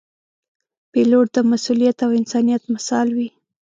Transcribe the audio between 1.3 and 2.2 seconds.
د مسؤلیت او